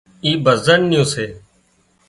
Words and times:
اي 0.23 0.29
ڀزنان 0.45 0.81
نيون 0.89 1.05
سي 1.13 1.25